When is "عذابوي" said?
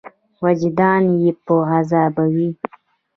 1.73-2.49